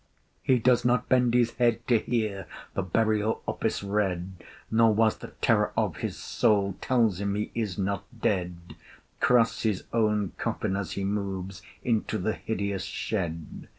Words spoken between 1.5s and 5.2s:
head to hear The Burial Office read, Nor, while